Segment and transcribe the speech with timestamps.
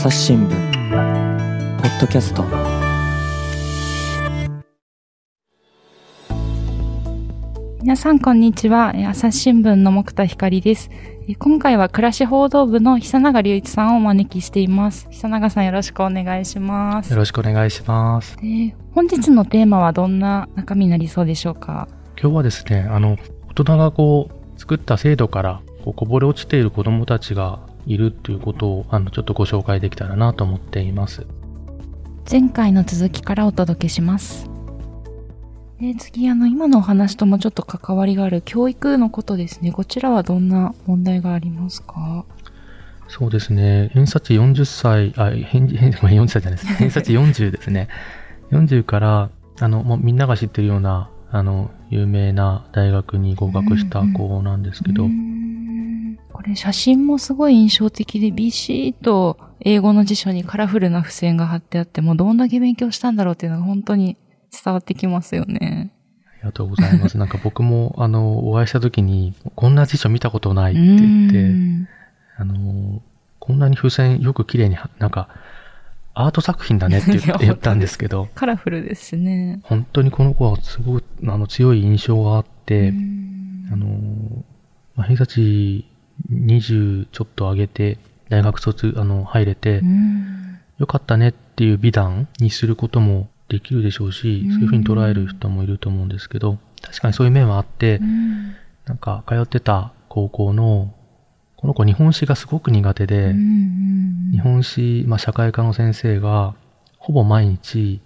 [0.00, 2.44] 朝日新聞ポッドキャスト。
[7.80, 8.92] 皆さんこんにちは。
[8.94, 10.88] えー朝日新聞の木田光です。
[10.92, 15.08] えー今回は暮らし報道部の久永隆一さんをお招きしています。
[15.10, 17.10] 久永さんよろしくお願いします。
[17.10, 18.36] よろしくお願いします。
[18.36, 21.88] で本日のテーマはどんな中身になりそうでしょうか？
[22.16, 23.16] 今日はですね、あの、
[23.48, 31.26] 大人がこう、作った制度からこぼれ落ちている子供たちがいるっていうことを、あの、ちょっとご紹介できたらなと思っています。
[32.30, 34.48] 前回の続きからお届けします。
[35.80, 39.70] で次あの今のお話ともちょっと関わりがある教育のことですね。
[39.72, 42.24] こちらはどんな問題がありますか？
[43.06, 46.74] そうですね、偏差値40歳、あ、偏偏ごめん40歳じゃないです。
[46.76, 47.88] 偏差値40ですね。
[48.50, 55.37] 40から、あの、もうみんなが知ってるような、あの、有名な大学に合格した子なんですけど、うーん
[56.38, 64.16] これ写真もすごい印象的でビシッと英語の辞書にカラフルな付箋が貼ってあってもうどんだけ勉強したんだろうっていうのが本当に
[64.52, 65.90] 伝わってきますよね。
[66.26, 67.18] ありがとうございます。
[67.18, 71.88] なんか僕も、あの、お会いした時に、こんな辞書見たことないって言って、うん
[72.36, 73.02] あの、
[73.40, 75.28] こんなに風船よく綺麗には、なんか、
[76.14, 79.58] アート作品だねって言って言ったんですけど、カラフルですしね。
[79.64, 83.88] 本当にこの子はすごく、あの、強い印象があって、うんあの、
[84.94, 85.84] まあ、偏差値
[86.30, 87.98] 20ちょっと上げて、
[88.28, 90.60] 大学卒、あの、入れてう、ん。
[90.78, 94.52] よかったねっていう美談にすることもできるでしょうし、うん。
[94.52, 98.54] そういうふうに捉える人もいると思うんですけど、確かにそういう面はあってう、ん。
[98.86, 100.94] なんか通ってた高校の、
[101.56, 103.68] この子日本史がすごく苦手で、うん
[104.30, 106.54] 日本史、まあ、社会科の先生が、
[106.98, 108.00] ほぼ毎日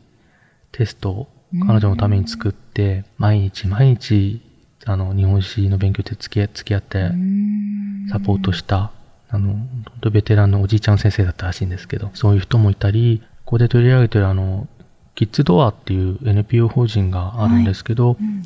[0.71, 1.29] テストを
[1.67, 4.41] 彼女のために作って、毎日毎日、
[4.87, 8.09] あの、日本史の勉強で付き合付き合ってうん。
[8.11, 8.91] サポートした、
[9.29, 14.67] あの、本当ベテランのおじいちゃん先生だったらしいんですけど、そういう人もいたり、ここで取り上げてるあの、
[15.15, 18.43] キッズドアっていう NPO 法人があるんですけど、うん。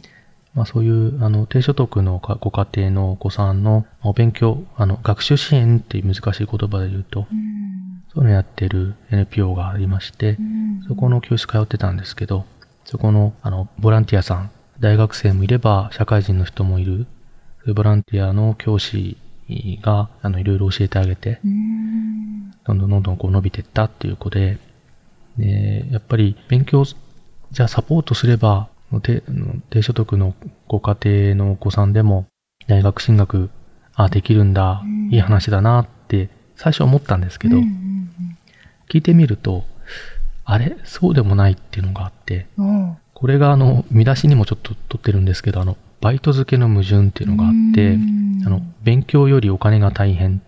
[0.55, 8.03] まあそういう、あの、低所得のかご家庭のお子さんのお勉強、あの、学習支援っていう難しい言葉で言うと、うん。
[8.13, 10.83] そういうのやってる NPO がありましてう、ん。
[10.89, 12.45] そこの教室通ってたんですけど、
[12.85, 14.51] そこの、あの、ボランティアさん、
[14.81, 17.07] 大学生もいれば、社会人の人もいる、
[17.61, 19.17] そういうボランティアの教師
[19.83, 22.51] が、あの、いろいろ教えてあげて、うん。
[22.65, 24.59] どんどんどんどんこう伸びてったっていう子で、
[25.39, 28.69] で、やっぱり勉強、じゃあサポートすれば、
[29.03, 29.23] 低
[29.71, 30.35] 低所得の
[30.69, 30.97] ご家
[31.33, 32.27] 庭のお子さんでも、
[32.69, 33.51] 大学進学、
[33.95, 37.87] あ、できるんだうん、いい話だなって、最初思ったんですけど、うん
[38.89, 39.65] 聞いてみると、
[40.45, 42.91] あれそうでもないっていうのがあって、うん。
[42.91, 48.43] おこれがあの、見出しにもちょっと取ってるんですけど、あの、バイト付けの矛盾っていうのがあって、うん。
[48.45, 50.43] あの、勉強よりお金が大変、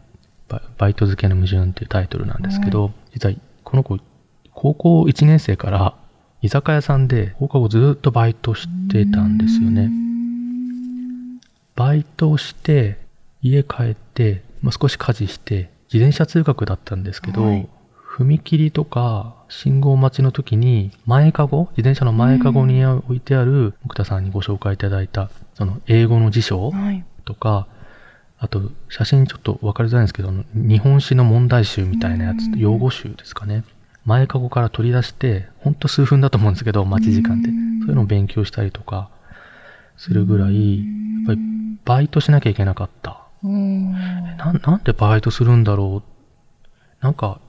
[0.51, 3.35] ババイト付けの矛盾っていうタイトルなんですけど、実は
[3.65, 3.99] この子、
[4.53, 5.95] 高校1年生から
[6.43, 9.91] 居酒屋さんで放課後ずっとバイトしてたんですよね。
[11.75, 12.99] バイトをして、
[13.41, 17.67] 家帰って、まあ、少し家事して、自転車通学だったんですけど、はい。
[18.19, 27.67] 踏切とか信号待ちの時に、前かご、自転車の前かごに置いてある、木田さんにご紹介いただいた、その英語の辞書はいとか、
[28.39, 33.65] あと、写真ちょっと分かりづらいんですけど、日本史の問題集みたいなやつう、ん用語集ですかね。
[34.05, 37.49] 前かごから取り出して、ほんと数分だと思うんですけど、待ち時間で。
[37.49, 39.09] うんそういうのを勉強したりとか、
[39.97, 41.41] するぐらい、やっぱり
[41.87, 43.23] バイトしなきゃいけなかった。
[43.43, 47.05] うんななんでバイトするんだろう。
[47.05, 47.41] なんか、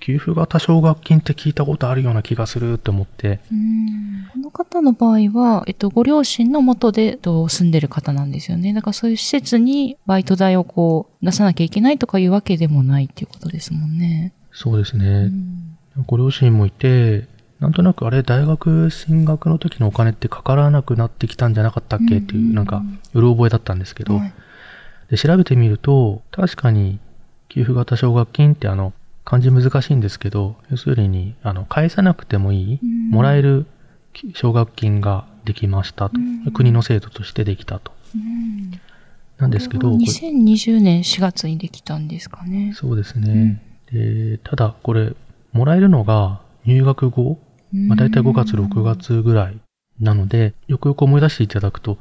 [0.00, 4.28] 給付型奨学金って聞いたことあるような気がするって思って、うん。
[4.32, 8.72] この方の場合は、えっと、ご両親の元でえっと住んでる方なんですよね。
[8.72, 14.32] だからそういう施設にバイト代をこう出さなきゃいけないとかいうわけでもないっていうことですもんね。
[14.52, 15.26] そうですうね。
[15.26, 15.76] ん。
[16.06, 17.26] ご両親もいて、
[17.58, 22.18] なんとなくあれ、大学進学の時のお金ってかからなくなってきたんじゃなかったっけ？
[22.18, 22.84] っていう、なんか、
[23.14, 24.32] うろ覚えだったんですけど、はい。
[25.10, 27.00] で、調べてみると、確かに、
[27.48, 28.92] 給付型奨学金ってあの、
[29.28, 33.66] 漢字難しいんですけど、要するに、あの、返さなくてもいい、うんもらえる
[34.34, 36.18] 奨学金ができましたと。
[36.18, 37.92] うん国の制度としてできたと。
[38.14, 38.70] うん
[39.36, 42.72] なんですけど、これはこれ2020年4月にできたんですかね。
[42.74, 43.62] そうですね。
[43.92, 45.14] で、ただ、これ、
[45.52, 47.38] もらえるのが入学後、
[47.70, 49.60] まあ、大体5月、6月ぐらい
[50.00, 51.98] なので、よくよく思い出していただくと、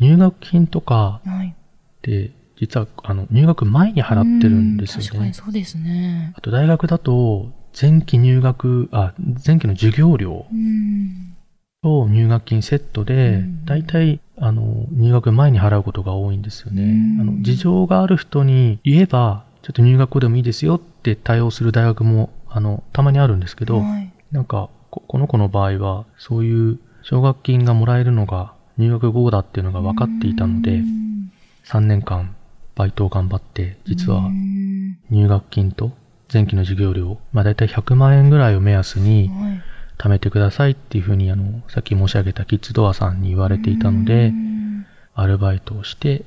[0.00, 1.48] 入学金とかはい。
[1.48, 1.54] っ
[2.00, 5.18] て、実は、あの、入学前に払ってるんですよね。
[5.20, 6.32] かにそうですね。
[6.36, 9.12] あと、大学だと、前期入学、あ、
[9.46, 11.36] 前期の授業料うん。
[11.82, 16.82] と入学金セットでうん、大体、あの、入学前に払うことが多いんですよね。
[16.82, 24.10] うんあの、事情がある人に言えば、ちょっと入学校でもいいですよって対応する大学も、あの、たまにあるんですけど、はい。
[24.32, 31.30] なんかこ、この子の場合は、そういう奨学金がもらえるのが入学後だっていうのが分かっていたのうで、ん
[31.64, 32.35] 3年間
[32.76, 35.92] バイトを頑張って、実はうん入学金と
[36.32, 39.62] 前期の授業料、まあ大体100万円ぐらいを目安にはい
[39.98, 46.22] 貯めてくださいっていうふうに、あの、さっき申し上げたキッズドアさんに言われていたのでう、んアルバイトをして、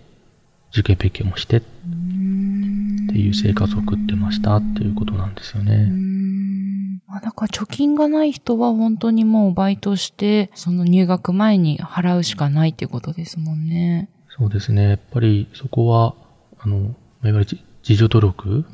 [0.72, 5.86] 受験勉強もしてっうんていう生活を送ってましたっていうことなんですようね。
[5.86, 14.10] んあだから貯金がない人は本当にもうバイトして、その入学前に払うしかないっていうことですもんね。
[14.36, 14.90] そうですね。
[14.90, 16.16] やっぱりそこは、
[16.60, 16.86] あの、ま
[17.24, 17.58] あいわゆる自
[17.88, 18.66] 自助努力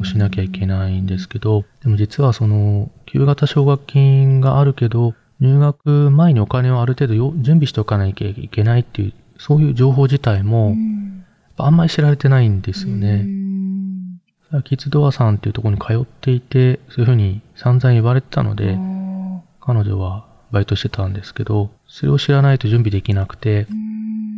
[0.00, 11.24] をしなきゃいけないんですけど、でも実はその、旧型奨学金があるけど、入学前にお金をある程度よ準備しておかなきゃいけないっていう、そういう情報自体も、うん。
[11.58, 13.22] あんまり知られてないんですようね。
[13.22, 14.20] ん
[14.64, 18.78] キッズドアさんっていうところに通っていて、そういうふうに散々言われてたので、
[19.60, 23.66] 彼女はバイトしてたんですけど、それを知らないと準備できなくて、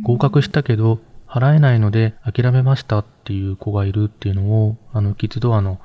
[0.03, 0.99] 合格したけど、
[1.35, 5.81] 払えないので諦めましたっていう子がいるっていうのを、あの、キッズドアの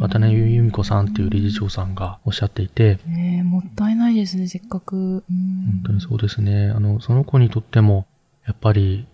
[0.00, 4.96] 渡辺由美子さんっていう理事長さんがおっしゃっていて、ねえもったいないですね、せっかく。
[4.96, 5.22] 本
[5.66, 6.70] 本当にそうですね。
[6.70, 8.06] あの、その子にとっても、
[8.46, 9.06] やっぱり、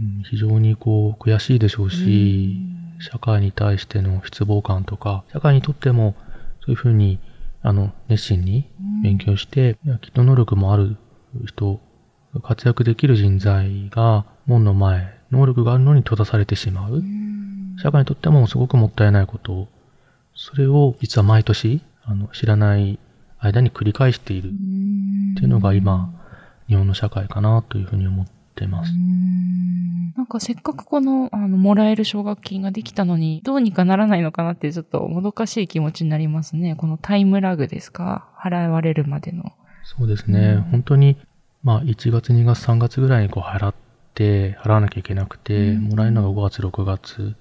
[0.00, 2.58] うん非常にこう、悔しいでしょうし、
[2.98, 6.16] 社会に対しての失望感とか、社会にとっても、
[6.60, 7.20] そういうふうに、
[7.62, 8.68] あの、熱心に
[9.04, 10.96] 勉強して、きっと能力もある
[11.46, 11.80] 人、
[12.42, 17.02] 活躍できる人材が門の前、能力があるのに閉ざされてしまう。
[17.82, 19.68] 社会にとってもすごくもったいないこと。
[20.34, 22.98] それを実は毎年、あの、知らない
[23.38, 24.50] 間に繰り返しているっ
[25.36, 26.12] ていうのが今、
[26.68, 28.92] 日本の社会かなというふうに思ってます。
[30.16, 36.76] なんかせっかくこの、あの、もらえる奨学金ができたのに、どうにかならないのかなってちょっともどかしい気持ちになりますね。
[36.76, 38.28] このタイムラグですか？
[38.38, 39.52] 払われるまでの。
[39.84, 40.56] そうですね。
[40.70, 41.16] 本当に、
[41.62, 47.34] まあ、1月、2月、3月ぐらいにこう払って、払わなきゃいけなくて、もらえるのが5月、6月。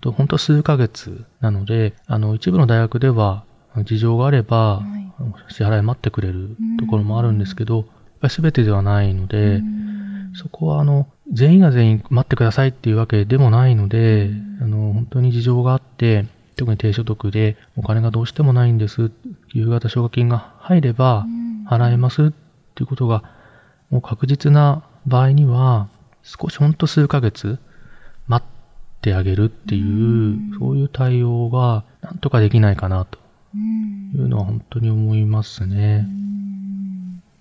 [0.00, 3.44] と、本当数ヶ月なので、あの、一部の大学では、
[3.84, 5.00] 事情があれば、はい。
[5.52, 7.86] 支払い待ってくれるところもあるんですけど、やっ
[8.20, 9.62] ぱり全てではないので、
[10.34, 14.30] そこはあの、全員が全員待ってくださいっていうわけでもないので、
[14.60, 16.26] あの、本当に事情があって、
[16.56, 19.10] 特に低所得でお金がどうしてもないんです、
[19.52, 21.26] 夕方奨学金が入れば
[21.66, 22.30] 払えますっ
[22.74, 23.22] ていうことが、
[23.90, 25.88] もう確実な場合には、
[26.22, 27.58] 少しほんと数ヶ月
[28.26, 33.18] 待ってあげるっていう、そういう対応がなんとかできないかなと
[34.14, 36.06] いうのは本当に思いますね。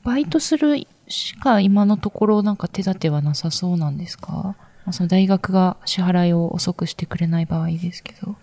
[0.03, 4.55] バイトするしか今のところなんか手立てはなさそうなんですか？
[4.85, 8.35] まあその大学が支払いを遅くしてくれない場合ですけど。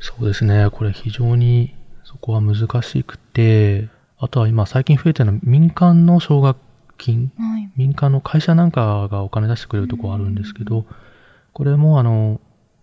[0.00, 0.68] そうですね。
[0.70, 1.74] これ非常に
[2.04, 3.88] そこは難しくて、
[4.18, 6.56] あとは今最近増えてるのは民間の奨学
[7.02, 7.70] 金、はい。
[7.76, 10.86] 民間の会社なんかがお金出してくれるところあるんですけど、
[11.52, 12.40] これもあの、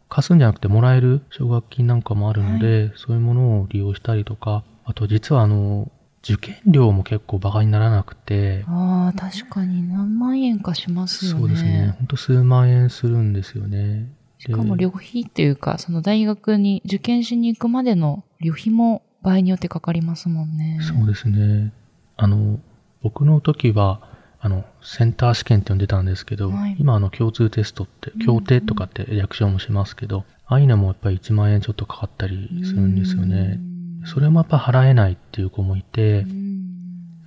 [0.09, 5.91] 貸すんじゃなくてもらえる奨学金なんかもあるので、そういうものを利用したりとか、あと実はあの、
[6.23, 11.39] 受験料も結構バカにならなくて、ああ、確かに何万円かしますよね。
[11.39, 11.95] そうですね。
[11.97, 14.11] ほんと数万円するんですよね。
[14.39, 20.79] しかも旅費っていうか、その大学に受験しに行くまでの旅費も場合によってかかりますもんね。
[20.81, 21.73] そうですね。
[22.17, 22.59] あの、
[23.01, 24.01] 僕の時は、
[24.41, 26.75] あの、センター試験って呼んでたんですけど、はい。
[26.79, 33.59] 今あの共通テストって、協定とかって略称もしますけど、ああいうのもやっぱり1万円ちょっとかかったりするんですよね。
[34.05, 36.25] それもやっぱ払えないっていう子もいて、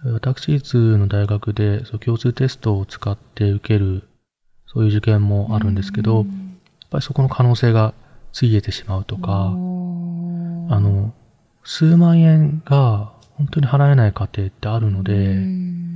[0.05, 4.09] 私立の大学でそう共通テストを使って受ける、
[4.67, 6.25] そういう受験もあるんですけど、やっ
[6.91, 7.93] ぱりそこの可能性が
[8.33, 11.13] ついえてしまうとか、あの、
[11.63, 15.92] 数万円が本当に払えない家庭ってあるので、そ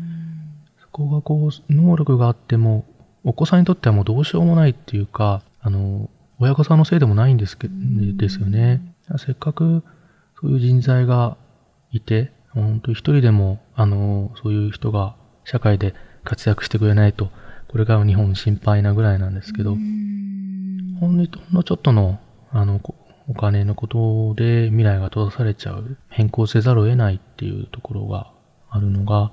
[0.97, 2.87] こがこう、能力があっても、
[3.23, 7.75] お子さんにとってはもうどうしようもないっていうか、あの、親御さんのせいでもないんですけど、
[8.17, 8.81] ですよね。
[9.19, 9.83] せっかく
[10.41, 11.37] そういう人材が
[11.93, 17.31] いて、本当に一人でも、あの、そういう人が社会で活躍してくれないと、
[17.69, 21.17] これからの日本心配なぐらいなんですけど、ほん
[21.53, 22.19] のちょっとの、
[22.53, 22.95] あの、こ
[23.29, 28.31] お金のことで未来が閉ざされちゃう、変更せざるを得ないっていうところが
[28.71, 29.33] あるのが、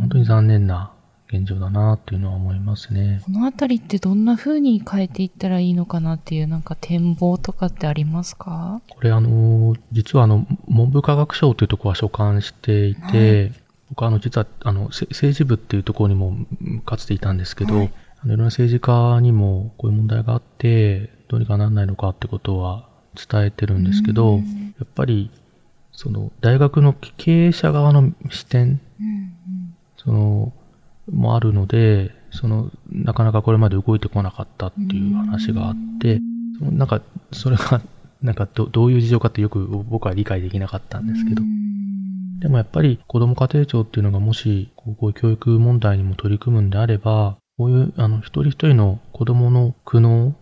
[0.00, 0.92] 本当に残念な
[1.30, 3.20] 現状だなっていうのは思いますね。
[3.24, 8.80] このあたりってどんな風に変えていったらいいのかなっていうなんか展望とかってありますか？
[8.88, 13.52] これあの、実はあの、文部科学省というところは所管していて、
[13.90, 17.92] 僕はあの、実はあの、せ政治部っていうところにもうんかつていたんですけど、はい。
[18.20, 24.42] あのいろんな政治家にもこういう問題があって、どうにかならないのかってことは伝えてるんですけど、や
[24.84, 25.30] っぱり、
[25.92, 28.80] その、大学の経営者側の視点、
[29.98, 30.52] その、
[31.12, 36.20] もあるので、その、なかなかこれまで動いてこなかったっていう話があって、
[36.58, 37.00] そのなんか、
[37.32, 37.80] それが、
[38.20, 41.42] なんかど、どういう事情かってよく僕は理解できなかったんですけど、
[42.40, 50.32] でもやっぱり子ども家庭庁っていうのがもし、こう教育問題にも取り組むんであれば、こういう、あの、一人一人の子供の苦悩、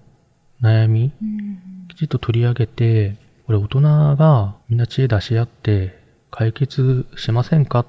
[0.62, 1.12] 悩み、
[1.88, 3.80] きちっと取り上げて、これ大人
[4.16, 5.98] がみんな知恵出し合って
[6.30, 7.86] 解決しませんかっ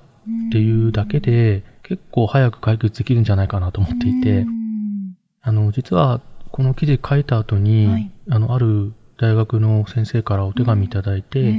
[0.51, 4.45] ていうだけで、結構早く解決できるんじゃないかなと思っていて、
[5.41, 8.11] あの、実はこの記事書いた後に、はい。
[8.29, 11.53] あの、ある大学の先生からお手紙いただいて、え。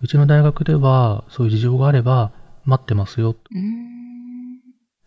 [0.00, 2.32] うちの大学ではそういう事情があれば
[2.64, 3.34] 待ってますよ。
[3.34, 4.60] ーうん。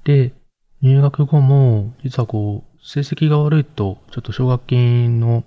[0.03, 0.33] で、
[0.81, 5.43] 入学後も実はこう、成績が悪いとちょっと奨学金の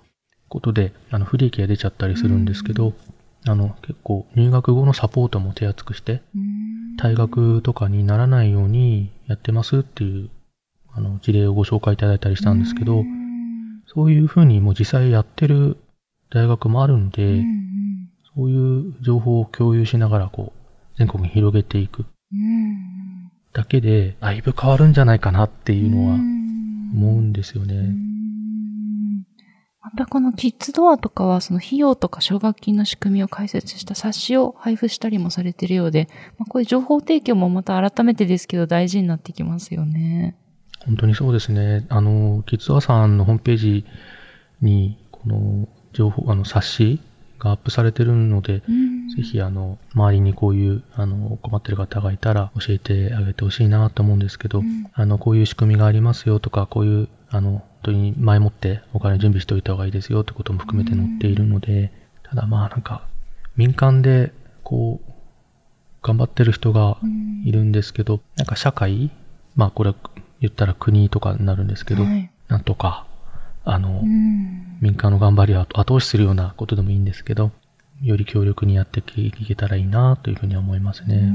[0.49, 2.93] ことであの不利益が出ちゃったりするんですけど、
[3.47, 6.48] あの結構入学後のサポートも手厚くして、うん
[6.99, 10.29] 退学とかにならないようにやってますっていう
[10.93, 13.05] あの事例をご紹介いただいたりしたんですけど、
[13.87, 15.77] そういうふうにもう実際やってる
[16.29, 18.09] 大学もあるんで、うん。
[18.35, 23.31] そういう情報を共有しながらこう、全国に広げていくうん。
[23.53, 26.91] だけで、だいぶ変わるんじゃないかなっていうのはうん。
[26.93, 27.75] 思うんですよね。
[27.75, 28.08] うん
[29.91, 40.35] またこのキッズドアとかはその費用とか奨学金の仕組みを解説した冊子を配布したりもされているようで、まあ、こういう情報提供もまた改めてですけど大事になってきますよね。
[40.85, 41.85] 本当にそうですね。
[41.89, 43.85] あの、キッズアさんのホームページ
[44.61, 47.01] に、この情報、あの、冊子
[47.39, 61.91] がアップされてるので、うんぜひ、あの、周りにこういう、あの、困ってる方がいたら教えてあげてほしいなと思うんですけど、うんあの、こういう仕組みがありますよとか、こういう、あの、本当に前もってお金準備しておいた方がいいですよってことも含めて載っているので、
[62.23, 63.07] ただまあなんか、
[63.55, 64.31] 民間で、
[64.63, 65.11] こう、
[66.01, 69.11] 頑張ってる人がうんいるんですけど、なんか社会、
[69.55, 69.93] まあこれ
[70.39, 72.31] 言ったら国とかになるんですけど、はい。
[72.47, 73.07] なんとか、
[73.63, 74.77] あの、うん。
[74.81, 77.51] 民間の頑張りを後押しするようなことでもいいんですけど、
[78.01, 81.33] より強力にやっていけたらいいなというふうに思いますうね。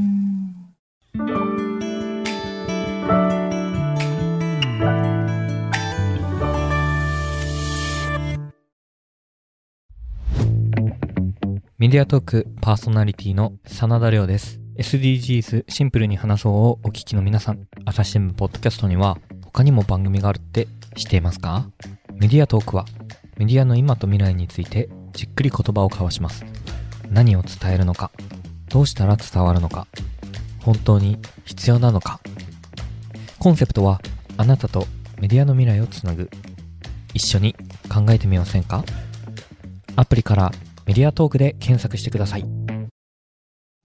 [11.85, 14.59] メディアトークパーソナリティの真田亮です。
[14.79, 21.69] SDGs シンプルに話そうをお聞きの皆さん、朝日新聞ポッドキャストには他にも番組があるって知っていますか？
[22.14, 22.87] メディアトークは
[23.37, 26.47] メディアの今と未来についてじっくり言葉を交わします。
[27.11, 28.11] 何を伝えるのか、
[28.71, 29.87] どうしたら伝わるのか、
[30.62, 32.19] 本当に必要なのか。
[33.38, 34.00] コンセプトは
[34.38, 34.87] あなたと
[35.21, 36.31] メディアの未来をつなぐ。
[37.12, 37.55] 一緒に
[37.93, 38.85] 考えてみませんか？
[39.97, 40.50] アプリから
[40.87, 42.45] メディアトークで検索してください。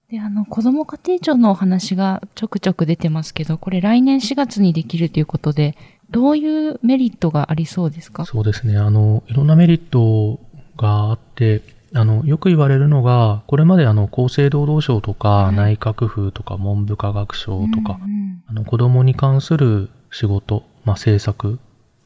[0.09, 5.75] で、あの、子供家庭庁のお話がちょくちょく出てますけど、これ来年4月にできるということで、
[6.09, 8.25] どういうメリットがありそうですか？
[8.25, 8.77] そうですね。
[8.77, 10.39] あの、いろんなメリット
[10.77, 11.61] があって、
[11.93, 21.59] あの、よく言われるのが、これまであの、厚生労働省とか、はい内閣府とか、文部科学省とか、うんあの、子供に関する仕事、まあ、政策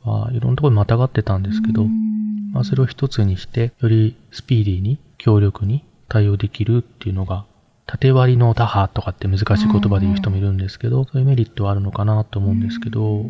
[0.04, 2.04] はいろんなところにまたがってたんですけど、うん
[2.54, 7.46] まあ、それを一つにして、よりスピーディーに、強力に対応できるっていうのが、
[7.88, 13.26] 縦割りの打破とかって難しい言葉で言う人もいるんですけど、そういうメリットはあるのかなと思うんですけど、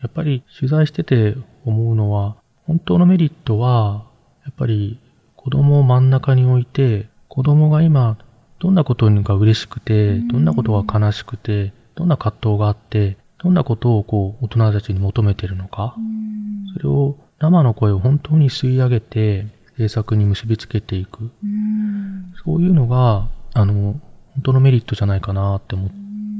[0.00, 4.06] やっぱり取材してて思うのは、本当のメリットは、
[4.44, 4.98] やっぱり
[5.34, 8.16] 子供を真ん中に置いて、子供が今、
[8.60, 16.72] どんなことが嬉しくて、どんなことが悲しくて、どんな葛藤があって、どんなことをこう、大人たちに求めてるのか、うん。
[16.74, 21.30] それを生の声を本当に吸い上げて制作に結びつけていく。
[21.42, 24.00] うんそういうのが、あの、
[24.34, 25.90] 本当のメリットじゃないかなって思っ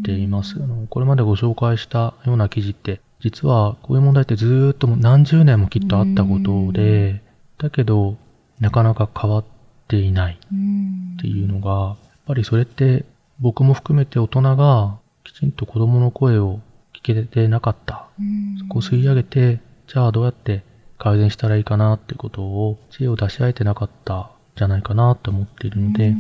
[0.05, 0.57] ています。
[0.57, 7.23] あの、これまでご紹介したような記事って、実はこういう問題ってずーっと何十年もきっとあったことで、
[7.59, 8.17] だけど、
[8.61, 9.45] なかなか変わっ
[9.89, 13.05] ていないうんっていうのが、やっぱりそれって
[13.41, 16.61] 僕も含めて大人がきちんと子供の声を
[16.95, 18.07] 聞けてなかった。
[18.19, 20.63] うんそこを吸い上げて、じゃあどうやって
[20.99, 26.15] 改善したらいいかなってことを、知恵を出し合えてなかったじゃないかなと思っているので、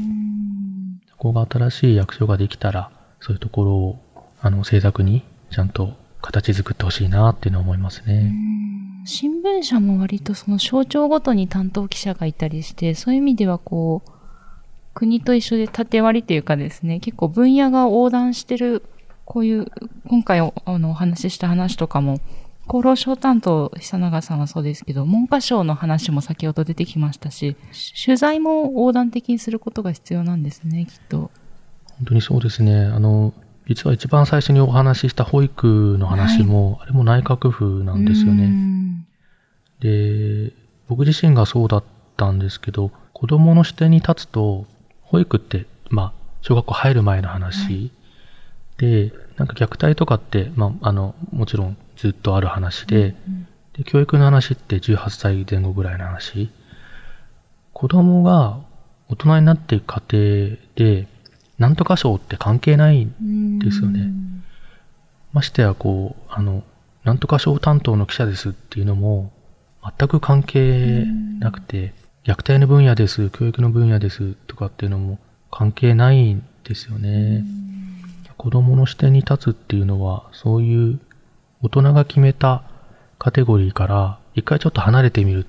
[1.10, 3.98] そこが新しい役所ができたら、そういうところを、
[4.40, 8.32] あの、制作にちゃんと形作ってほしいなっていうのは思いますね。
[9.04, 14.10] 新聞社も割とその省庁ごとに担当記者がいたりして、そういう意味ではこう、
[14.94, 18.84] 国と一緒で縦割りというかですね、結構分野が横断してる、
[19.24, 19.66] こういう、
[20.06, 22.20] 今回あのお話しした話とかも、
[22.68, 27.56] 厚労省担当、久永さんはそうですけど、文科省の話も先ほど出てきましたし、
[28.04, 31.30] 取材も横断的にすることが必要なんですね、きっと。
[31.96, 32.84] 本当にそうですね。
[32.84, 33.32] あの、
[33.66, 38.52] 実は一番最初にお話しした保育の話も、はい、あれも内閣府なんですよね。
[39.80, 40.52] で、
[40.88, 41.84] 僕自身がそうだっ
[42.16, 44.66] たんですけど、子供の視点に立つと、
[45.02, 47.90] 保育って、まあ、小学校入る前の話、はい、
[48.76, 56.50] で、なんか虐待とかって、まあ、あの、もちろんずっとある話で、うん、で教育の話って18歳前後ぐらいの話。
[57.74, 58.60] 子供が
[59.08, 61.06] 大人になっていく過程で、
[61.58, 64.10] なんとか賞って関係ないんですよね。
[65.32, 66.62] ましてや、こう、あの、
[67.04, 69.32] なんとか賞担当の記者ですっていうのも、
[69.98, 71.04] 全く関係
[71.38, 75.18] なくて、虐待の分野です、教育の分野ですとかっていうのも
[75.50, 77.44] 関係ないんですよね。
[78.36, 81.00] 子供の視点に立つっていうのは、そういう
[81.62, 82.62] 大人が決めた
[83.18, 85.46] カテゴリーから一回ちょっと離れてみる。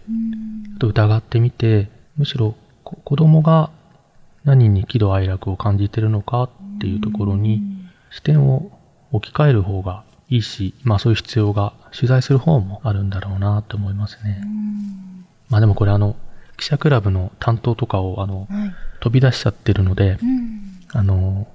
[0.80, 3.70] と疑ってみて、むしろ子供が
[4.44, 6.50] 何に喜怒哀楽を感じてるのかっ
[6.80, 7.62] ていうところに
[8.10, 8.72] 視点を
[9.12, 14.42] 置き換える方がいいし、まあそういう必要が取材する方もあるんだろうなと思いますね。
[15.50, 16.16] まあでもこれあの、
[16.58, 20.18] 記者クラブの担当とかをあの、はい、飛び出しちゃってるので、
[20.94, 21.48] あの、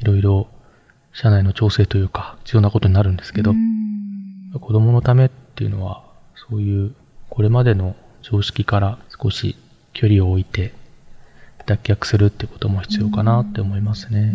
[0.00, 0.48] いろいろ
[1.20, 3.52] 社内の調整というか必要なことになるんですけど、
[4.60, 6.04] 子供のためっていうのは、
[6.48, 6.94] そういう
[7.28, 9.56] これまでの常識から少し
[9.94, 10.72] 距離を置いて
[11.66, 14.32] 脱却するってことも必要かなって思いますね。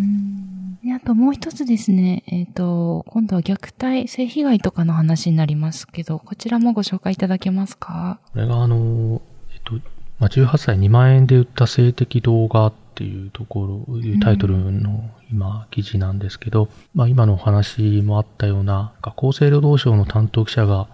[0.84, 8.20] であともう一つですね、えっ、ー、と、今度は虐待、性被害とかの話になりますけど、こちらもご紹介いただけますか？
[8.34, 9.22] これがあの、
[9.54, 9.76] えっ、と、
[10.20, 20.88] まあ、18歳2万円で売った性的動画っていうところ、いうタイトルの今、記事なんですけど、まあ今のお話もあったような、厚生労働省の担当記者が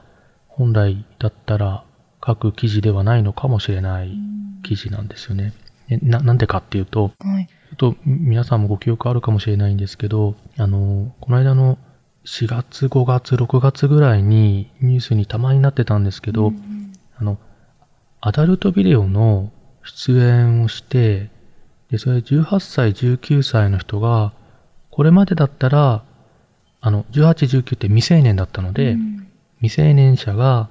[0.47, 1.83] 本来だったら
[2.25, 4.17] 書く記事ではないのかもしれない
[4.63, 5.53] 記事なんですよね。
[5.89, 11.77] な、なんでかっていうと、はい、ちょっと皆さんもご記憶あるかもしれないんですけど、あの、この間の
[12.23, 17.37] 4月、5月、6月ぐらいにニュースにたまになってたんですけど、うん、あの、
[18.21, 19.51] アダルトビデオの
[19.83, 21.29] 出演をして、
[21.91, 24.33] で、それ18歳、19歳の人が、
[24.91, 26.03] これまでだったら、
[26.81, 29.27] あの、18、19って未成年だったので、うん、
[29.61, 30.69] 未成年者が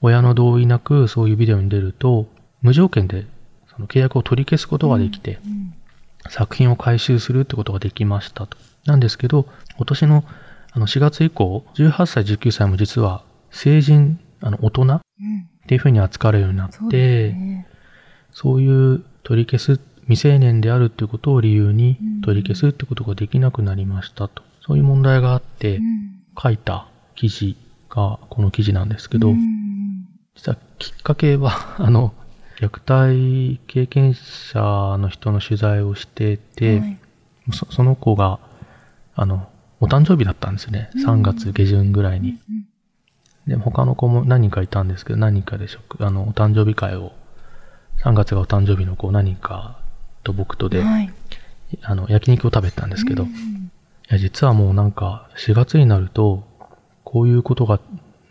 [0.00, 2.26] 親の同意なくそういうビデオに出ると、
[2.60, 3.26] 無条件で
[3.70, 5.38] その契約を取り消すことができて、
[6.28, 8.58] 作品を回収するってことができましたと。
[8.84, 10.24] なんですけど、今年の
[10.74, 15.00] あの4月以降、18歳、19歳も実は成人、あの大人っ
[15.66, 17.36] ていうふうに扱われるようになって、
[18.32, 19.80] そういう取り消す、
[20.12, 24.42] 未成年であるっていうことを理由に取り消すってことができなくなりましたと。
[24.60, 25.80] そういう問題があって、
[26.40, 27.56] 書いた記事
[27.88, 29.32] がこの記事なんですけど、
[30.34, 32.12] 実はきっかけは、 あの、
[32.58, 34.60] 虐待経験者
[34.98, 36.98] の人の取材をしてて、はい、
[37.52, 38.38] そその子が、
[39.14, 39.48] あの、
[39.80, 40.90] お誕生日だったんですね。
[40.94, 42.38] 3月下旬ぐらいに。
[43.46, 47.12] で、他の子も何人かいたんですけど、何人かで食、あの、お誕生日会を、
[48.00, 49.81] 3月がお誕生日の子何人か
[50.22, 51.12] と僕とで、はい、
[51.82, 53.26] あの、焼肉を食べたんですけど、い
[54.08, 56.44] や、実はもうなんか、4月になると、
[57.04, 57.80] こういうことが、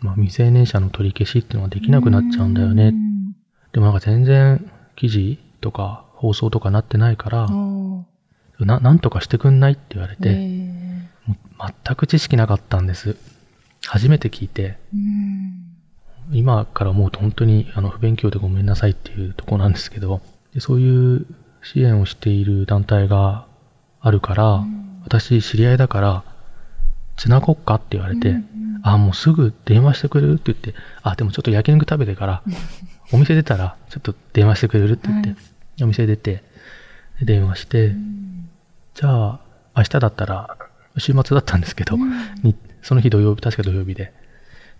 [0.00, 2.92] まあ、未成年者の取り消しっていうのができなくなっちゃうんだよね。
[3.72, 7.48] でもなんか全然記事とか放送とかなってないから、
[8.58, 10.34] な、なんとかしてくんないって言われて、
[11.84, 13.16] 全く知識なかったんです。
[13.86, 14.78] 初めて聞いて、
[16.32, 20.20] 今から思うと本当にあの不勉強でごめんなさいっていうとこなんですけど、
[20.54, 21.26] でそういう
[21.62, 23.46] 支援をしている団体が
[24.00, 24.64] あるから、
[25.04, 26.24] 私知り合いだから、
[27.16, 27.76] つなごっか？
[27.76, 28.42] って言われて、うんうん、
[28.82, 30.34] あ、もうすぐ電話してくれる？
[30.34, 32.42] って言って、あ、でもちょっと焼肉食べてから、
[33.12, 34.94] お店出たら、ちょっと電話してくれる？
[34.94, 36.42] って言って、はい、お店出て、
[37.20, 38.48] 電話して、うん、
[38.94, 39.40] じゃあ、
[39.76, 40.56] 明日だったら、
[40.98, 44.12] 週末だったんですけど、うん、その日土曜日、確か土曜日で、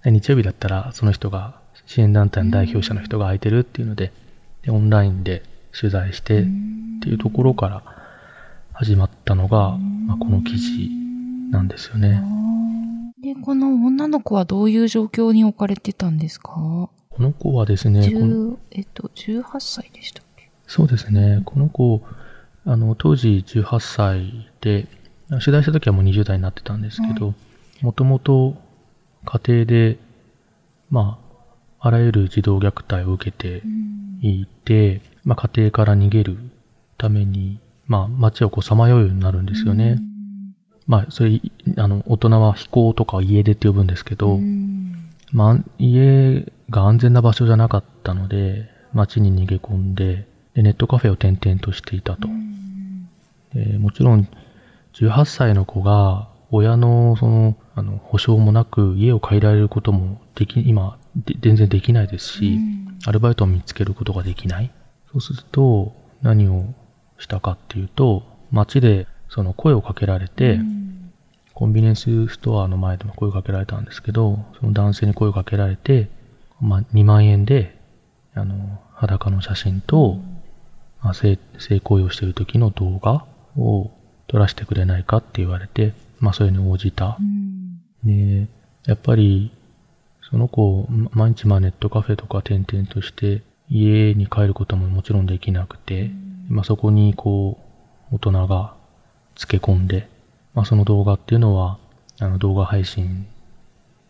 [0.04, 4.12] 日曜日だったら、その人が、支援団体の代表者の人が空いてるっていうので、
[4.62, 5.42] でオンラインで
[5.78, 6.44] 取材してっ
[7.00, 7.82] ていうところから
[8.72, 10.90] 始まったのが、まあ、この記事
[11.50, 12.22] なんですよね。
[13.22, 16.52] で、この女の子はどういう状況に置かれてたんですか？
[17.10, 18.00] この子はですね、
[18.70, 20.50] えっと、18歳でしたっけ？
[20.66, 21.42] そうですね。
[21.44, 22.02] この子、
[22.64, 24.86] あの、当時18歳で、
[25.28, 27.34] 取材した時はもう20代になってたんですけど、
[27.80, 28.56] もともと
[29.24, 29.98] 家庭で、
[30.90, 31.18] ま
[31.80, 33.62] あ、あらゆる児童虐待を受けて
[34.20, 36.38] いて、うん、まあ、家庭から逃げる
[36.98, 39.96] ために、まあ、街をこうさまようようになるんですよね。
[39.98, 40.54] うん、
[40.86, 41.40] まあ、それ、
[41.76, 44.72] あの、大人は飛行とか家出って呼ぶんですけど、うん
[45.32, 52.28] まあ、家が安全な場所じゃなかったので、街に逃げ込んで、で、ネットカフェを転々としていたと。
[53.54, 54.28] でもちろん、
[54.94, 62.58] 18歳の子が、親の、その、あの、保証もなく家を借りられることもでき、今、で全然できないですし、
[63.06, 64.70] アルバイトを見つけることができない。
[65.12, 66.64] そうすると、何を
[67.18, 70.58] したかっていうと、街でその声をかけられて、
[71.54, 76.08] コンビニエンスストアの前でも声をかけられたんですけど、その男性に声をかけられて、
[76.60, 77.76] まあ、2万円で、
[78.34, 80.18] あの、裸の写真と、
[81.02, 83.90] まあ、性、性行為をしている時の動画を
[84.28, 87.18] 撮らせてくれないかって言われて、まあ、それに応じた。
[88.04, 88.48] で、
[88.86, 89.52] やっぱり、
[90.30, 96.10] その子、毎日まあネットカフェとか転々として、家に帰ることももちろんできなくて、
[96.48, 97.58] まあ、そこにこ
[98.12, 98.74] う、大人が
[99.34, 100.08] つけ込んで、
[100.52, 101.78] まあ、その動画っていうのは、
[102.20, 103.26] あの動画配信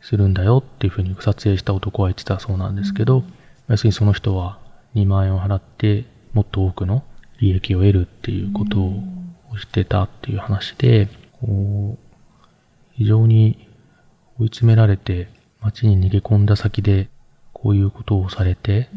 [0.00, 3.22] するんだよっていうふうに撮影した男は言ってたそうなんですけど、
[3.68, 4.58] 要するにその人は
[4.96, 7.04] 2万円を払ってもっと多くの
[7.40, 11.08] 利益を得るっていうことをしてたっていう話で、
[11.40, 12.46] こう
[12.92, 13.68] 非常に
[14.40, 15.28] 追い詰められて
[15.60, 17.08] 街に逃げ込んだ先で
[17.52, 18.88] こういうことをされて、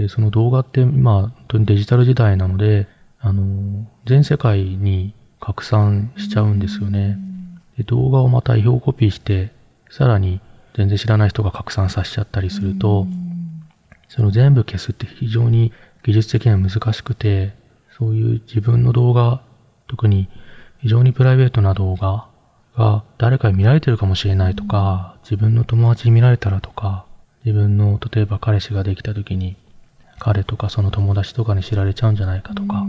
[0.00, 2.88] で、その動画って今、本当にデジタル時代なので、
[3.20, 7.18] あの、全世界に拡散しちゃうんですよね。
[7.76, 9.52] で動画をまた違法コピーして、
[9.90, 10.40] さらに
[10.74, 13.06] 全然知らない人が拡散させちゃったりすると、
[14.08, 15.70] その全部消すって非常に
[16.02, 17.52] 技術的には難しくて、
[17.98, 19.42] そういう自分の動画、
[19.86, 20.30] 特に
[20.78, 22.26] 非常にプライベートな動画
[22.74, 27.04] が誰かに見られてるかもしれないとか、自分の友達に見られたらとか、
[27.44, 29.56] 自分の例えば彼氏ができた時に
[30.20, 32.86] 彼とかその友達とかに知られちゃうんじゃないかとか、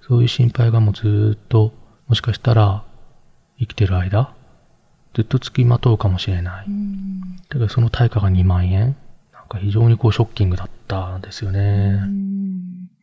[0.00, 1.74] そういう心配がもうずっと、
[2.06, 2.84] もしかしたら
[3.58, 4.32] 生きてる間、
[5.12, 6.66] ずっと付きまとうかもしれない。
[7.48, 8.96] だからその対価が2万円。
[9.32, 12.00] なんか非常にこうショッキングだったんですよね。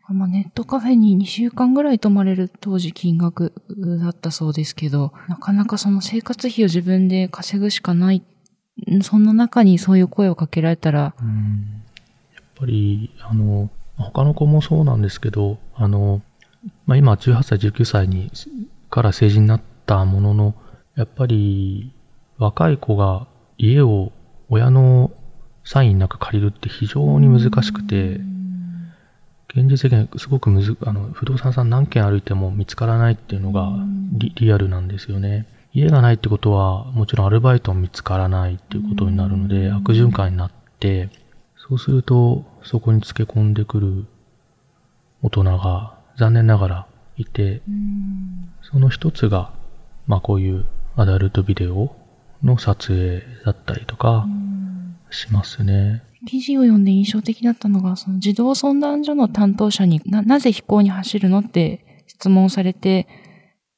[0.10, 3.54] まあ、ネットカフェに2週間ぐらい泊まれる当時金額
[4.02, 8.24] だったそうですけど、なかなかその生活費を自分で稼ぐしかない。
[9.02, 11.14] そんな中にそういう声をかけられたら。
[11.22, 11.83] うん
[12.56, 16.22] ぱり、あの、他の子もそうなんですけど、あの、
[16.86, 18.32] まあ、今18歳、19歳に
[18.90, 20.56] から成人になったものの、
[20.96, 21.94] やっぱり
[22.38, 24.12] 若い子が家を
[24.50, 25.12] 親の
[25.64, 28.20] サインなく借りるって非常に難しくて、
[29.56, 33.72] 現実的にすごくむず、あの、不動産さん何軒歩いても見つからないっていうのが
[34.14, 35.48] リリアルなんですよね。
[35.74, 41.10] 家がないってことは、もちろんアルバイトも見つからないっていうことになるので、悪循環になって、
[41.68, 44.06] そうすると、そこにつけ込んでくる
[45.22, 47.62] 大人が残念ながらいて、
[48.62, 49.54] その一つが、
[50.06, 50.66] まあこういう
[50.98, 51.96] アダルトビデオ
[52.44, 54.28] の撮影だったりとか
[55.10, 56.04] しますね。
[56.28, 61.40] 記事を読んで印象的だったのが、その児童相談所の担当者にな、なぜ飛行に走るの？
[61.40, 63.08] って質問されて、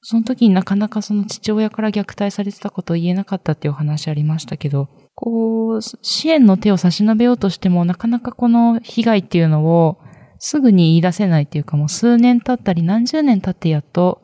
[0.02, 9.98] その時になかなかその父親から虐待されてたことを言えなかったっていうお話ありましたけど、こう、支援の手を差し伸べようとしても、なかなかこの被害っていうのを
[10.38, 14.22] すぐに言い出せないっていうか、もう数年経ったり何十年経ってやっと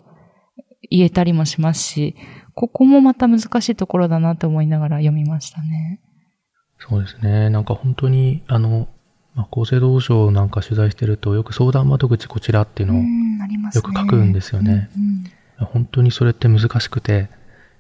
[0.90, 2.16] 言えたりもしますし、
[2.54, 6.02] ここもまた難しいところだなと思いながら読みましたね。
[6.80, 7.50] そうですね。
[7.50, 8.88] なんか本当に、あの、
[9.34, 13.04] まあ、厚生労働省なんか取材してると、よく相談窓口こちらっていうのを
[13.74, 14.90] よく書くんですよね。
[15.58, 17.30] 本当にそれって難しくて、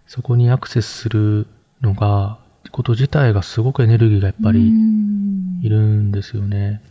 [0.07, 1.47] そこにアクセスする
[1.81, 2.39] のが、
[2.71, 4.71] こと自体がすごくエネルギーがやっぱり
[5.61, 6.81] いるんですよね。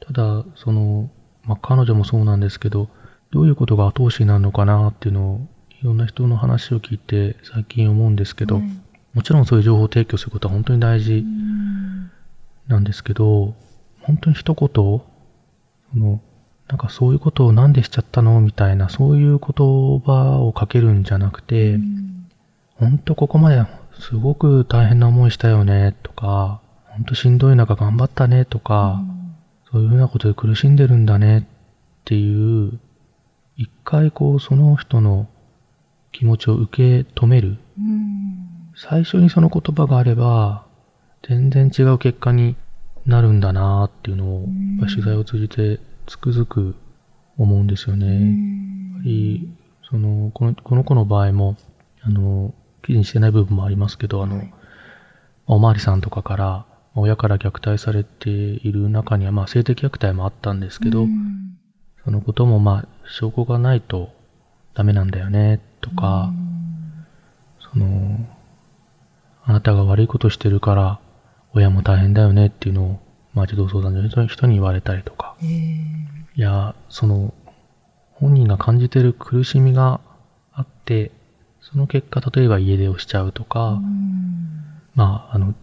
[0.00, 1.10] ただ、その、
[1.44, 2.88] まあ、彼女もそうなんですけど、
[3.30, 5.46] どういうことが後押しになるのかなっていうのを、
[5.80, 8.60] いろんな人の話を聞いて最近思うんですけど、
[9.14, 11.24] もちろんそういう情報を提供することは本当に大事
[12.66, 13.54] なんですけど、
[14.02, 15.02] 本当に一言、そ
[15.94, 16.20] の、
[16.68, 19.48] なんかそういうことをなんでしちゃったのみたいな、そういう言
[20.00, 21.78] 葉をかけるんじゃなくて、
[22.76, 23.62] 本当ここまで
[24.00, 29.02] すごく大変な思いしたよね、とか、本当しんどい中頑張ったね、とか、
[29.70, 31.42] そういうふうなことで苦しんでるんだね、っ
[32.04, 32.78] ていう、
[33.56, 35.28] 一回こうその人の
[36.12, 37.58] 気持ちを受け止める。
[38.76, 40.66] 最初にその言葉があれば、
[41.26, 42.56] 全然違う結果に
[43.06, 44.48] なるんだなっていうのを、やっ
[44.80, 46.76] ぱ取材を通じてつくづく
[47.38, 48.06] 思うんですよね。
[48.06, 49.48] やっぱり、
[49.90, 51.56] その、この、この子の場合も、
[52.02, 52.54] あの、
[52.86, 54.42] 記事にしてない部分もありますけど、あの、
[55.46, 61.06] おまわりさんとかから、親から虐待されている中には、まあ、性的虐待もあったんですけど、
[62.04, 64.12] そのことも、まあ、証拠がないと
[64.74, 66.32] ダメなんだよね、とか、
[67.72, 68.18] その、
[69.44, 71.00] あなたが悪いことしてるから、
[71.52, 73.00] 親も大変だよねっていうのを、
[73.34, 75.36] まあ児童相談所の人に言われたりとか、
[76.36, 77.34] いや、その、
[78.12, 80.00] 本人が感じてる苦しみが
[80.52, 81.10] あって、
[81.72, 83.80] その結果、例えば家出をしちゃうとか、
[84.94, 85.54] まあ、あの、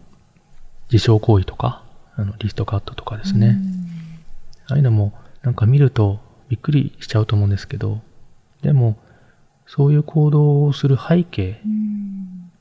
[0.92, 1.82] 自傷行為とか、
[2.14, 3.58] あの、リストカットとかですね。
[4.66, 8.00] ああいうのも、なんか見るとびっくりしちゃうと思うんですけど、
[8.60, 8.96] でも、
[9.66, 11.60] そういう行動をする背景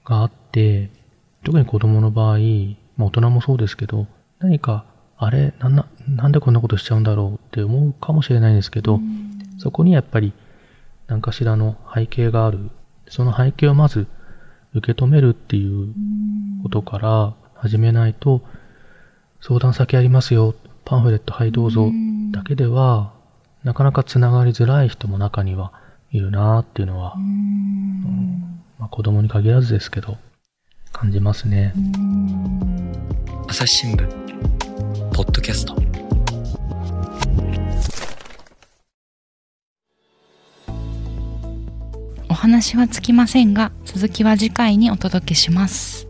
[0.06, 0.90] があって、
[1.44, 2.38] 特に子供の場合、
[2.96, 4.08] まあ大人もそうですけど、
[4.40, 4.86] 何か、
[5.18, 9.02] あれなんな、なんでこんなことしちゃうんだろうって思うかもしれないんですけど、
[9.60, 10.34] そこにやっぱり
[11.08, 12.70] 何かしらの背景がある。
[13.08, 14.08] その背景をまず
[14.74, 15.94] 受け止めるっていう
[16.64, 18.42] ことから始めないと、
[19.42, 21.92] 相談先ありますよ、パンフレットはいどうぞ。
[22.32, 23.14] だけでは、
[23.64, 25.72] なかなかつながりづらい人も中には
[26.12, 27.16] いるなっていうのは、
[28.80, 30.18] まあ、子供に限らずですけど、
[30.92, 31.74] 感じますね。
[33.48, 34.08] 朝日新聞
[35.14, 35.83] ポッドキャスト。
[42.44, 46.10] 話はつきませんが、続きは次回にお届けします。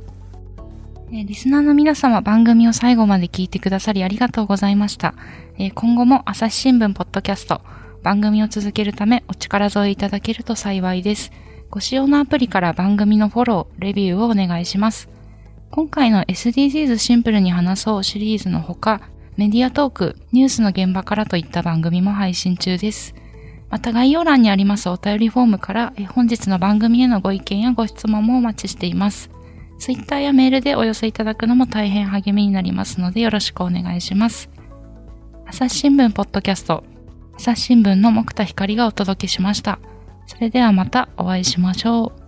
[1.11, 5.13] えリスナーの皆様番組を最後まで聞いてくださりありがとうございました。
[5.59, 7.61] え今後も朝日新聞ポッドキャスト
[8.01, 11.31] 番組を続けるためお力添えいただけると幸いです。
[11.69, 15.09] ご使用のアプリから番組のフォロー、レビューをお願いします。
[15.69, 19.01] 今回の SDGs シンプルに話そうシリーズのほか、
[19.37, 23.13] メディアトーク、ニュースの現場からといった番組も配信中です。
[23.73, 29.31] また概要欄にありますお便りフォームからえ本日の番組へのご意見やご質問もお待ちしています。
[29.79, 34.47] ツイッターやメールでお寄せいただくのも大変励みになりますのでよろしくお願いします。
[35.47, 36.83] 朝日新聞ポッドキャスト、
[37.35, 39.79] 朝日新聞の木田光がお届けしました。
[40.27, 42.22] それではまたお会いしましょう。